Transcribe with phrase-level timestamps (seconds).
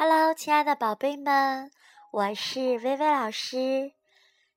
[0.00, 1.72] Hello，亲爱的宝贝们，
[2.12, 3.90] 我是薇薇老师。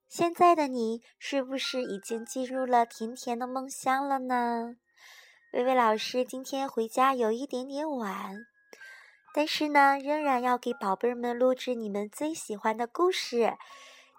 [0.08, 4.76] 现在的你是不是已经进入了甜甜的梦乡了呢？
[5.52, 8.46] 薇薇老师今天回家有一点点晚，
[9.34, 13.58] 但是呢，仍然要给宝贝们录制你们最喜欢的故事。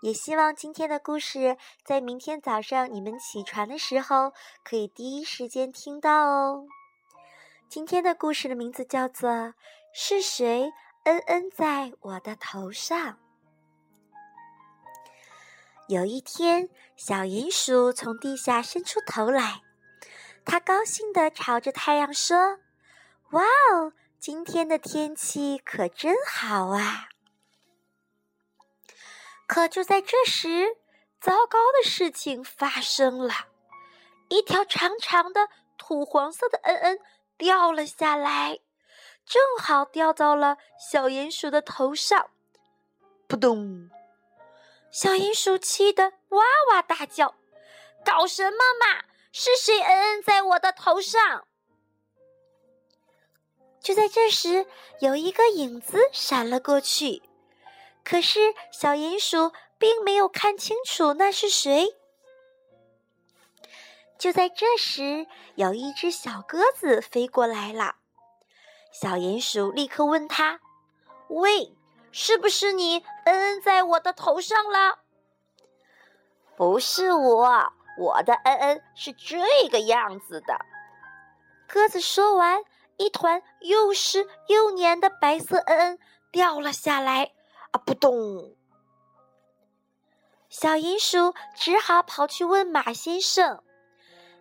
[0.01, 4.33] 也希望今天的故事在明天早上你们起床的时候
[4.65, 6.67] 可以第一时间听到哦。
[7.69, 9.31] 今天的故事的名字叫做
[9.95, 10.73] 《是谁
[11.05, 12.99] 嗯嗯在我的头上》。
[15.89, 19.63] 有一天，小鼹鼠从地下伸出头来，
[20.45, 22.61] 它高兴地朝着太阳说
[23.33, 27.09] ：“哇哦，今天的天气可真好啊！”
[29.49, 30.77] 可就在这时，
[31.21, 33.35] 糟糕的事情发生了，
[34.29, 37.01] 一条长长的土黄色的恩恩
[37.37, 38.61] 掉了下来，
[39.25, 42.31] 正好掉到了小鼹鼠的头上。
[43.27, 43.91] 扑咚！
[44.91, 47.35] 小鼹鼠气得哇哇大叫
[48.05, 49.05] ：“搞什么嘛！
[49.33, 51.47] 是谁嗯嗯在我的头上？”
[53.81, 54.67] 就在这时，
[55.01, 57.23] 有一个影子闪了过去。
[58.05, 61.97] 可是小鼹鼠并没有看清楚那是谁。
[64.19, 67.97] 就在这时，有一只小鸽子飞过来了。
[68.93, 70.61] 小鼹鼠立刻问他
[71.29, 71.75] ：“喂，
[72.13, 74.99] 是不是你嗯嗯在我的头上了
[76.57, 80.59] ？”“不是我，我的嗯嗯是这个样子的。”
[81.67, 82.63] 鸽子说完，
[82.99, 85.99] 一团又湿又黏的白色嗯嗯
[86.31, 87.33] 掉了下来。
[87.71, 87.81] 啊！
[87.87, 88.55] 不动。
[90.51, 93.63] 小鼹鼠只好跑去问马先生：“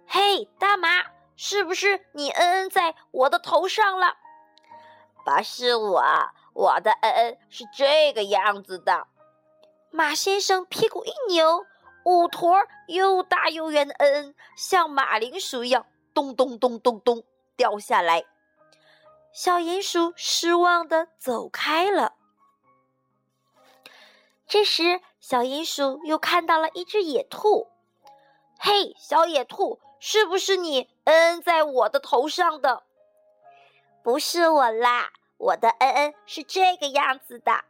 [0.05, 1.05] 嘿，大马，
[1.38, 4.17] 是不是你嗯嗯在我的头上了
[5.23, 6.03] ？”“不是我，
[6.53, 9.08] 我的嗯嗯是这个样子的。”
[9.91, 11.66] 马先生屁股一扭，
[12.06, 17.23] 五坨又大又圆的嗯嗯，像马铃薯一样，咚咚咚咚咚
[17.56, 18.23] 掉下来。
[19.34, 22.13] 小鼹鼠失望的走开了。
[24.47, 27.67] 这时，小鼹鼠又看到了一只野兔。
[28.59, 32.84] “嘿，小野兔，是不是你嗯嗯在我的头上的
[34.03, 37.63] ？”“不是我啦，我的嗯嗯是这个样子的。”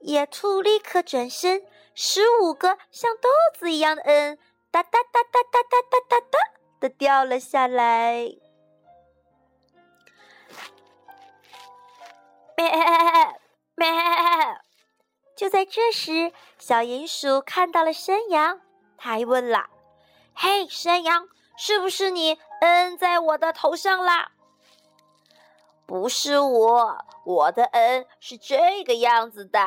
[0.00, 1.62] 野兔立刻转身，
[1.94, 3.28] 十五个像豆
[3.58, 4.38] 子一样的嗯，
[4.70, 6.38] 哒哒哒哒哒哒哒哒哒
[6.80, 8.30] 的掉了下来。
[12.56, 12.70] 咩
[13.74, 13.88] 咩。
[15.36, 18.60] 就在这时，小鼹鼠看到了山羊，
[18.98, 19.70] 它还问了
[20.34, 24.32] ：“嘿，山羊，是不是你嗯在我的头上啦
[25.90, 29.58] ？”“不是我，我的嗯是这个样子的。”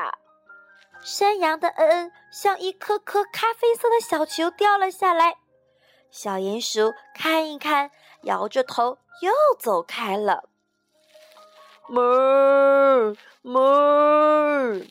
[1.04, 5.36] 山羊的嗯像一颗颗咖啡色的小球掉了下来。
[6.10, 7.92] 小鼹鼠看一看，
[8.22, 10.46] 摇着头又走开了。
[11.90, 14.88] 哞哞。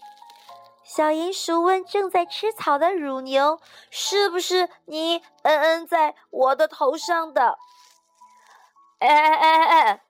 [0.85, 7.57] 小鼹鼠问正在吃草的乳牛：“是不是你嗯嗯在我的头上的
[9.01, 10.02] ？”“哎哎哎哎，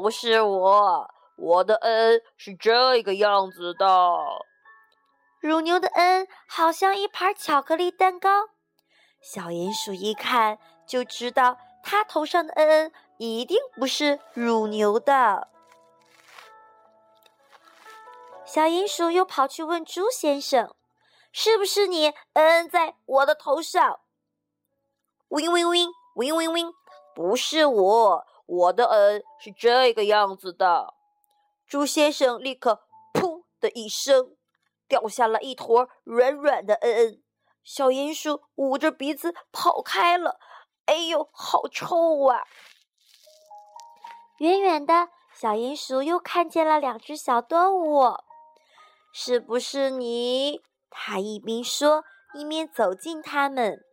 [0.00, 3.86] 不是我，我的嗯是这个样子的。”
[5.40, 8.48] 乳牛的嗯好像一盘巧克力蛋糕。
[9.20, 15.48] 小鼹鼠一看就知道，它头上的嗯一定不是乳牛的。
[18.44, 20.74] 小鼹鼠又跑去问猪先生
[21.32, 24.00] ：“是不是你嗯在我的头上
[25.28, 26.74] ？”“嗡嗡嗡嗡嗡嗡，
[27.14, 30.94] 不是我，我的恩是这个样子的。”
[31.68, 32.80] 猪先生立刻
[33.14, 34.36] “噗”的一声，
[34.88, 37.22] 掉下了一坨软软的嗯嗯。
[37.62, 40.40] 小鼹鼠捂着鼻子跑开了。
[40.86, 42.44] 哎呦，好臭啊！
[44.38, 48.16] 远远的小鼹鼠又看见了两只小动物。
[49.12, 50.62] 是不是你？
[50.88, 53.84] 他一边说，一边走近他们。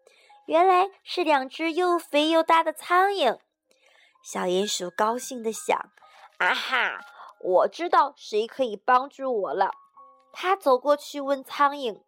[0.46, 3.40] 原来是两只又肥又大的苍蝇。
[4.26, 5.78] 小鼹鼠高兴地想
[6.40, 7.00] ：“啊哈，
[7.40, 9.70] 我知道谁可以帮助我了。”
[10.34, 12.02] 他走过去问苍蝇。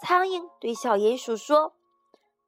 [0.00, 1.74] 苍蝇对小鼹鼠说：“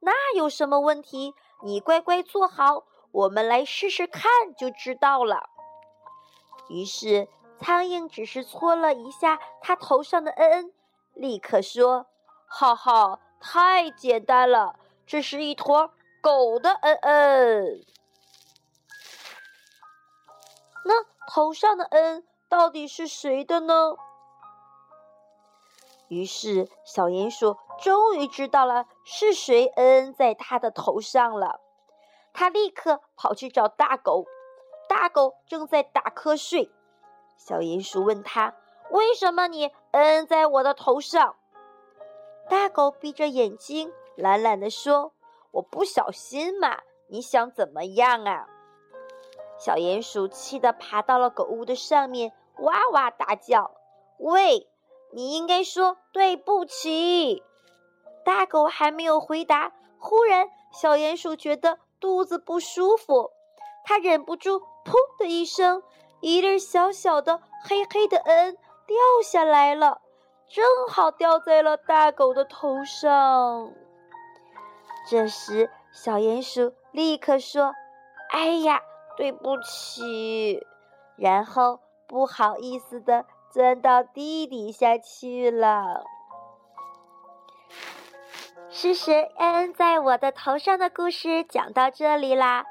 [0.00, 1.34] 那有什么问题？
[1.62, 5.50] 你乖乖坐好，我们来试试看就知道了。”
[6.70, 7.28] 于是。
[7.60, 10.72] 苍蝇只是搓了一下它头上的嗯嗯，
[11.14, 12.06] 立刻说
[12.48, 17.84] ：“哈哈，太简单了，这是一坨狗的嗯嗯。”
[21.26, 23.96] 头上的恩到底是谁的呢？
[26.08, 31.60] 于是，小鼹鼠终于知道了是谁恩在他的头上了。
[32.32, 34.26] 他立刻跑去找大狗，
[34.88, 36.70] 大狗正在打瞌睡。
[37.36, 38.54] 小鼹鼠问他
[38.90, 41.36] ：“为什么你恩在我的头上？”
[42.50, 45.14] 大狗闭着眼睛，懒懒地说
[45.52, 48.46] ：“我不小心嘛，你想怎么样啊？”
[49.58, 53.70] 小鼹鼠气得爬到了狗屋的上面，哇哇大叫
[54.18, 54.68] ：“喂！”
[55.12, 57.42] 你应该说对不起。
[58.24, 63.30] 大狗还没有回答，忽然小鼹鼠觉得肚子不舒服，
[63.84, 65.84] 它忍不住“噗”的一声，
[66.20, 68.56] 一粒小小的黑黑的嗯
[68.86, 70.00] 掉下来了，
[70.48, 73.72] 正好掉在了大狗的头上。
[75.08, 77.72] 这时，小鼹鼠立刻说
[78.32, 78.82] ：“哎呀，
[79.16, 80.66] 对不起。”
[81.16, 83.24] 然后不好意思的。
[83.54, 86.02] 钻到地底下去了。
[88.68, 92.64] 是谁恩在我的头上的故事讲到这里啦，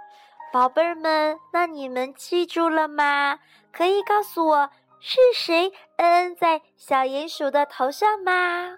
[0.51, 3.39] 宝贝儿们，那你们记住了吗？
[3.71, 4.69] 可以告诉我
[4.99, 8.75] 是谁恩在小鼹鼠的头上吗？